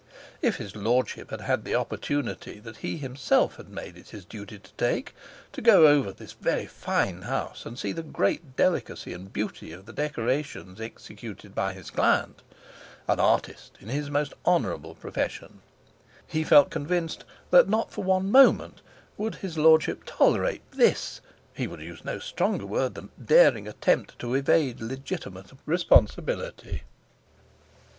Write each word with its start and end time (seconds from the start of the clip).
If 0.41 0.55
his 0.55 0.75
Lordship 0.75 1.29
had 1.29 1.41
had 1.41 1.63
the 1.63 1.75
opportunity 1.75 2.57
that 2.59 2.77
he 2.77 2.97
himself 2.97 3.57
had 3.57 3.69
made 3.69 3.95
it 3.95 4.09
his 4.09 4.25
duty 4.25 4.57
to 4.57 4.71
take, 4.73 5.13
to 5.53 5.61
go 5.61 5.85
over 5.85 6.11
this 6.11 6.31
very 6.33 6.65
fine 6.65 7.21
house 7.21 7.67
and 7.67 7.77
see 7.77 7.91
the 7.91 8.01
great 8.01 8.55
delicacy 8.55 9.13
and 9.13 9.31
beauty 9.31 9.71
of 9.71 9.85
the 9.85 9.93
decorations 9.93 10.81
executed 10.81 11.53
by 11.53 11.73
his 11.73 11.91
client—an 11.91 13.19
artist 13.19 13.77
in 13.79 13.89
his 13.89 14.09
most 14.09 14.33
honourable 14.43 14.95
profession—he 14.95 16.43
felt 16.45 16.71
convinced 16.71 17.23
that 17.51 17.69
not 17.69 17.91
for 17.91 18.03
one 18.03 18.31
moment 18.31 18.81
would 19.19 19.35
his 19.35 19.55
Lordship 19.55 20.01
tolerate 20.03 20.63
this, 20.71 21.21
he 21.53 21.67
would 21.67 21.79
use 21.79 22.03
no 22.03 22.17
stronger 22.17 22.65
word 22.65 22.95
than 22.95 23.09
daring 23.23 23.67
attempt 23.67 24.17
to 24.17 24.33
evade 24.33 24.81
legitimate 24.81 25.51
responsibility. 25.67 26.81